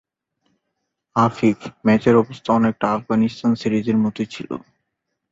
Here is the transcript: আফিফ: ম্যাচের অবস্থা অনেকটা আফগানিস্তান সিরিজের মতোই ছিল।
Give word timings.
আফিফ: 1.15 1.57
ম্যাচের 1.85 2.15
অবস্থা 2.15 2.49
অনেকটা 2.53 2.85
আফগানিস্তান 2.91 3.51
সিরিজের 3.55 3.97
মতোই 3.97 4.27
ছিল। 4.27 4.49